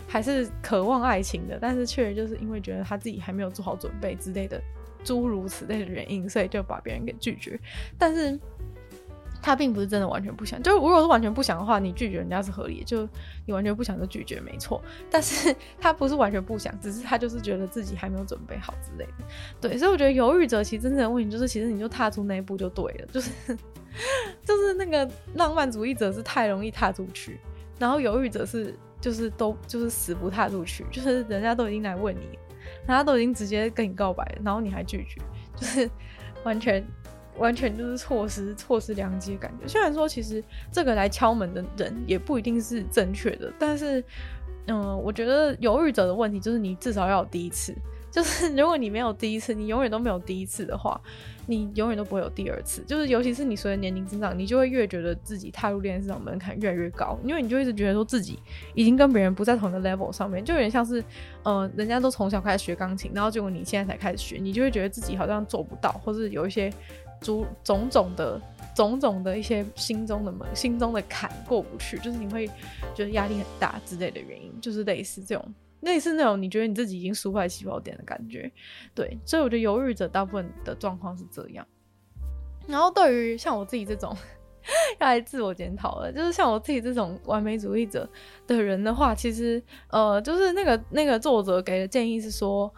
[0.07, 4.61] 还是渴望爱情的，但是确实就是因为觉得他自己还没有做好准备之类的。
[5.03, 7.59] 诸如此类的原因，所以就把别人给拒绝。
[7.95, 8.39] 但是
[9.45, 10.59] 他并不是真的完全不想。
[10.63, 12.83] 就是如果是完全不想的话，你拒绝人家是合理的。
[12.83, 13.07] 就
[13.45, 14.81] 你完全不想就拒绝，没错。
[15.07, 19.25] 但是 他不是完全不想，只是他就是觉得自己还没有准备好之类的。
[19.61, 23.05] 对，所以我觉得犹豫者其实真正的问题就是，其实你就踏出那一步就对了。
[23.13, 23.29] 就是
[24.43, 27.39] 就是那个浪漫主义者是太容易踏出去，
[27.77, 32.39] 然后犹豫者是就是都就是死不踏出去，就是人家都已经来问你。
[32.87, 35.21] 人家都已经直接跟你告白，然后你还拒绝，
[35.55, 35.87] 就是
[36.43, 36.83] 完全
[37.37, 39.67] 完全就是错失错失良机的感觉。
[39.67, 44.03] 虽然说其实这个来敲门的人也不一定是正确的，但是
[44.67, 47.75] 嗯、我觉得犹豫者的问题就是你至少要有第一次。
[48.15, 50.97] 就是如果你没有第一次，你永远都没有第一次的话，
[51.47, 52.81] 你永远都不会有第二次。
[52.87, 58.39] 就是尤其是你随着年龄增长，你就会越觉得自己踏入恋爱市场门槛越来越高，因为你就一直觉得说自己
[58.73, 61.03] 已经跟别人不在同一个 level 上面，就有点像是，
[61.43, 66.71] 呃，人家都从小开始学钢琴，然后结果你现在才开始学，你就会觉得自己好像做不到，或是有一些
[67.19, 68.41] 诸种种的
[68.73, 72.47] 种种的一些心中的门、心中的坎过不去，就是你会
[72.95, 75.53] 觉得压力很大之类的原因，就是类似这种。
[75.81, 78.51] 类似那种你觉得你自己已经输在起跑点的感觉，
[78.93, 81.65] 对，所以我觉得犹豫者大部分的状况是这样。
[82.67, 84.15] 然后对于像我自己这种
[84.99, 88.09] 要来自我检讨了，就是像我自己这种完美主义者
[88.47, 92.73] 的人的话，其实呃，就是那个那个作者给的建议是说，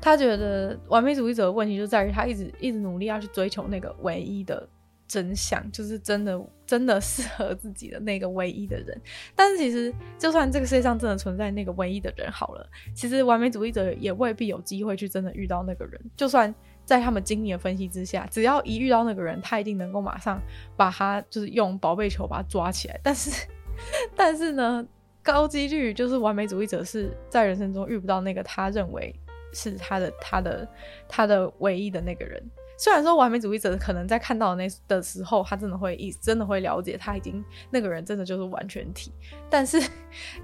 [0.00, 4.66] 他觉得完美主义者的问题就在于他一直一直努力要去追求那个唯一的。
[5.14, 9.00] 真相就是真的， 真的适合自己的那个唯一的人。
[9.36, 16.00] 但是其实，就算这个世界上真的存在那个唯一的人好了，其实完美主义者也未必有机会去真的遇到那个人。
[16.16, 16.52] 就算
[16.84, 20.42] 在他们精密的分析之下，只要一遇到那个人，他一定能够马上
[20.76, 22.98] 把他就是用宝贝球把他抓起来。
[23.04, 23.46] 但是，
[24.16, 24.84] 但是呢，
[25.22, 29.14] 高几率就是完美主义者是在人生中遇不到那个他认为
[29.52, 30.68] 是他的、他的、
[31.08, 32.42] 他的唯一的那个人。
[32.76, 39.12] 虽然说完美主义者可能在看到那的时候，他真的会意真的会了解他已经那个人真的就是完全体，
[39.48, 39.80] 但是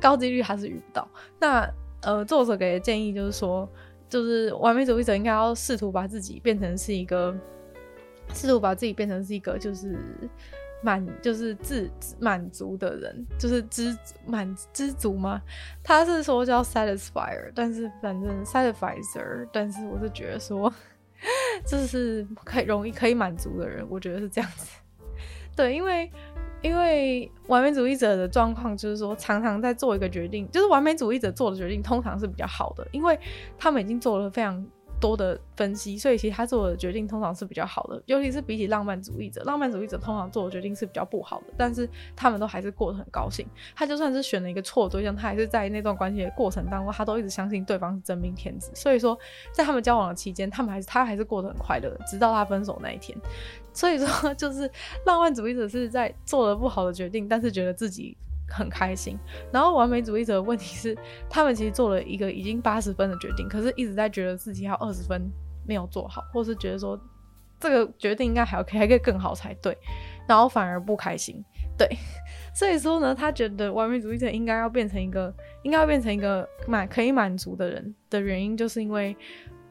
[0.01, 1.09] 高几率还是遇不到。
[1.39, 1.69] 那
[2.03, 3.69] 呃，作者给的建议就是说，
[4.09, 7.37] 就是完美主义者应该要试图把自己变成是一个，
[8.33, 9.99] 试图把自己变成是一个就是
[10.83, 15.43] 满就是自满足的人，就是知满知足吗？
[15.83, 20.73] 他是说叫 satisfier，但是反正 satisfier，但是我是觉得说。
[21.65, 24.71] 这是可以容易可以满足的人，我觉得是这样子。
[25.57, 26.11] 对，因为
[26.63, 33.19] 因为完美主义者的状况就是说，常常在做一个决定，就是完美主义者做的决定通常是比较好的，因为
[33.59, 34.67] 他们已经做了非常。
[35.01, 43.47] 多的分析，所以其实他做的决定通常是比较好的，尤其是比起浪漫主义者，浪漫主义者通常做的决定是比较不好的，但是他们都还是过得很高兴。
[43.75, 48.71] 他就算是选了一个错对象，他还是在那段关系的过程当中，他都一直相信对方是真命天子。
[48.75, 49.19] 所以说，
[49.53, 53.19] 在他们交往的期间，他们还是他还是过得很快乐，直到他分手那一天。
[53.73, 54.71] 所以说，就是
[55.07, 58.17] 浪漫主义者是在做了不好的决定，但是觉得自己。
[58.51, 59.19] 很开心，
[59.53, 60.97] 然后完美主义者的问题是，
[61.29, 65.31] 他们其实做了一个已经八十分的决定，可是一直在觉得自己要二十分
[65.67, 67.01] 没有做好，或是觉得说
[67.59, 69.77] 这个决定应该还要可以还可以更好才对，
[70.27, 71.43] 然后反而不开心。
[71.79, 71.89] 对，
[72.55, 75.33] 所以说呢，他觉得完美主义者应该要变成一个，
[75.63, 79.17] 应该要变成一个满可以满足的人的原因，就是因为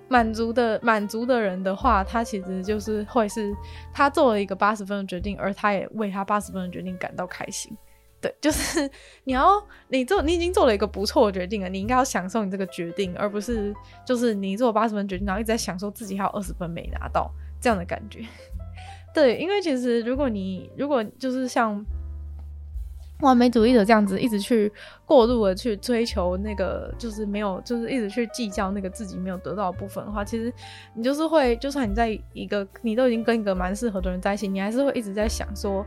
[0.08, 3.56] 满足的满足的人的话，他其实就是会是
[3.94, 7.78] 他做了一个八十分的决定，而他也为他八十分的决定感到开心。
[8.22, 8.90] 对，就是
[9.24, 13.74] 你要你做，你已经做了一个不错的决定了，你应该要享受你这个决定，而不是
[14.06, 18.26] 就是你做八十分决定，然后一直在享受自己还有二十分没拿到这样的感觉。
[19.16, 21.82] 对，因为其实如果你如果就是像
[23.22, 24.72] 完美主义者这样子，一直去
[25.06, 30.54] 过度的去追求那个，就是没有，就是一直去计较那个自己没有得到的部分的话，其实
[30.94, 35.86] 你就是会，就算你在一个你都已经跟一个蛮适合的人在一起，你还是会一直在想说。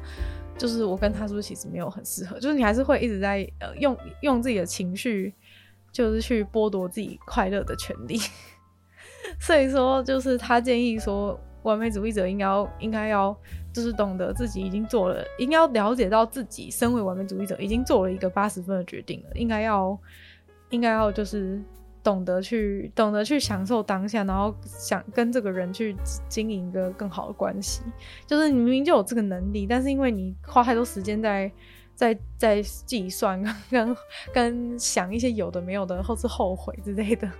[0.58, 2.38] 就是我跟他是不是其实没有很适合？
[2.38, 5.34] 就是你还是会一直在呃用用自己的情绪，
[5.90, 8.18] 就是去剥夺自己快乐的权利。
[9.40, 13.36] 所以说，就是他建议说，完美主义者应该要应该要
[13.72, 19.98] 就是懂得自己已经做了，应该要了解到自己身为完美主义者已经做了一个八十分的决定了，应该要
[20.70, 21.60] 应该要就是。
[22.02, 25.96] 懂得去懂得去享受当下，然后想跟这个人去
[26.28, 27.82] 经营一个更好的关系。
[28.26, 31.50] 就是你明明就有这个能力，但是因为你花太多时间在
[31.94, 33.96] 在在计算跟跟
[34.32, 37.30] 跟想一些有的没有的，或是后悔之类的，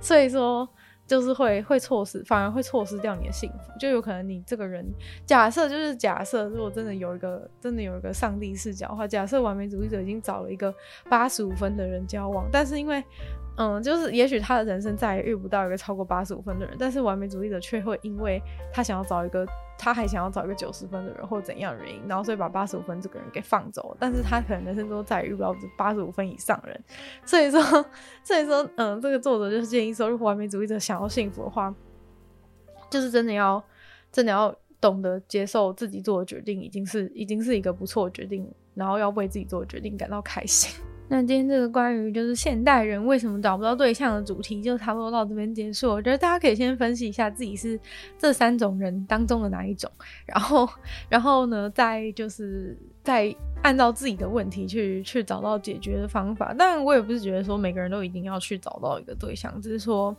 [0.00, 0.68] 所以说
[1.06, 3.72] 就是会会错失，反而会错失掉你的幸福。
[3.78, 4.84] 就有可能你这个人，
[5.24, 10.74] 假设就是假设，如果真的有一个真的有一个上帝视角的话，假设完美主义者已经找了一个
[11.08, 13.02] 八十五分的人交往，但是因为
[13.60, 18.40] 嗯，就是也许他的人生再也遇不到一个超过八十五分的人，但是完美主义者却会因为
[18.72, 19.46] 他想要找一个，
[19.76, 23.94] 他还想要找一个九十分的人，或怎样的原因，然后所以把八十五分这个人给放走。
[24.00, 26.82] 但是他可能人生中再也遇不到八十五分以上人，
[27.26, 27.60] 所以说，
[28.24, 31.74] 所以说，嗯，这个作者就是建议说，如果完美主义者想要幸福的话，
[32.88, 33.62] 就是真的要，
[34.10, 40.82] 真的要懂得接受自己做的决定已经是已经是一个不错的决定，然后要为自己做的决定感到开心。
[41.12, 45.90] 那今天这个关于就是现代人为什么找不到对象的主题，就差不多到这边结束。
[45.90, 47.78] 我觉得大家可以先分析一下自己是
[48.16, 49.90] 这三种人当中的哪一种，
[50.24, 50.68] 然后，
[51.08, 56.54] 然后呢，再就是再按照自己的问题去去找到解决的方法。
[56.56, 60.16] 但我也不是觉得说每个人都一定要去找到一个对象，只是说，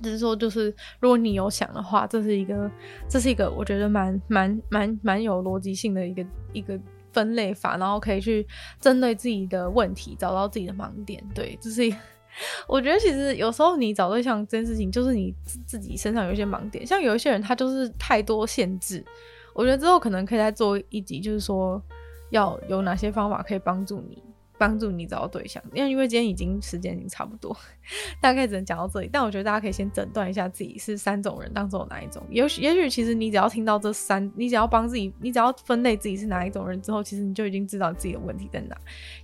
[0.00, 2.70] 只是说就是如果你有想的话，这是一个，
[3.08, 6.78] 这是一个我觉得蛮蛮蛮蛮有逻辑性的一个一个。
[7.12, 8.46] 分类法，然后可以去
[8.80, 11.22] 针对自己的问题找到自己的盲点。
[11.34, 11.82] 对，就是，
[12.66, 15.34] 我觉得其实有时候你找对象这件事情，就是你
[15.66, 16.86] 自己身上有一些盲点。
[16.86, 19.04] 像有一些人，他就是太多限制。
[19.52, 21.82] 我觉得之后可能可以再做一集，就是说
[22.30, 24.22] 要有哪些方法可以帮助你。
[24.60, 27.56] 帮助你找到对象，因为因为今天已经时间已经差不多，
[28.20, 29.08] 大概只能讲到这里。
[29.10, 32.22] 但我觉得大家可以先诊断一下自己是三种人当中哪一种。
[32.28, 38.76] 也许也许其实你只要听到这三，你只要帮自己，你只要分类自己是哪一种人之后，其实你就已经知道自己的问题在哪。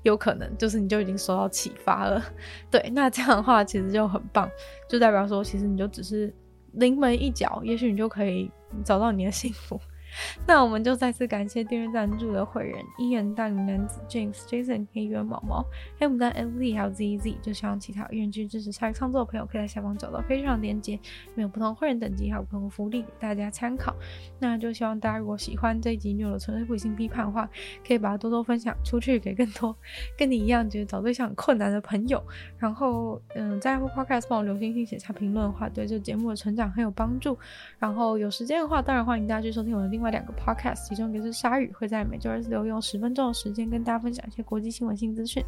[0.04, 2.24] 有可能就是你就已经受到启发了。
[2.72, 4.50] 对，那这样的话其实就很棒，
[4.88, 6.34] 就代表说其实你就只是
[6.72, 8.50] 临门一脚，也许你就可以
[8.82, 9.78] 找到你的幸福。
[10.46, 15.64] 那我们就再次感谢订阅赞助的会员：伊人、大龄男子、James、Jason、黑羽毛毛、
[15.98, 17.34] 黑牡丹、LZ，还有 ZZ。
[17.42, 20.98] 就希望其他愿意支持参与创作的朋友，可以在下方找到非常的链接，
[21.34, 23.94] 没有不同会员等级，还有不同福利给大家参考。
[24.38, 27.48] 那就希望大家如果喜欢这一集《女友的纯粹不理性批判》的话，
[27.86, 29.76] 可以把它多多分享出去，给更多
[30.16, 32.22] 跟你一样觉得找对象很困难的朋友。
[32.58, 37.38] 然后，嗯，在 Apple Podcast 帮我留星星、写下评论的话，对这节目的成长很有帮助。
[37.78, 40.05] 然后有时间的话，当然欢迎大家去收听我的另外。
[40.10, 45.44] 两个 podcast，其中一个是鲨鱼，会在每周二、四、六用十分钟的时间跟大家分享一些国际新闻、性资讯。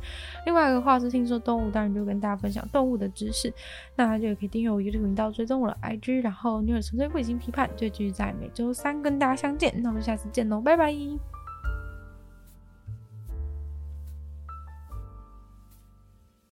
[0.46, 3.52] 另外一个话是听说动物，当然就跟大家分享动物的知识。
[3.96, 9.72] 那大家就可以订阅我 YouTube 频道，追踪我的 IG，然后女友纯粹不已经批判，就继续在每周三跟大家相见。
[9.82, 11.37] 那我们下次见喽，拜拜。